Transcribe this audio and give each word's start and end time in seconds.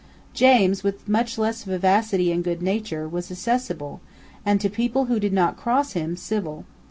James, 0.33 0.83
with 0.83 1.07
much 1.07 1.37
less 1.37 1.63
vivacity 1.63 2.31
and 2.31 2.43
good 2.43 2.63
nature, 2.63 3.07
was 3.07 3.29
accessible, 3.29 4.01
and, 4.43 4.59
to 4.59 4.67
people 4.67 5.05
who 5.05 5.19
did 5.19 5.31
not 5.31 5.57
cross 5.57 5.93
him, 5.93 6.17
civil. 6.17 6.65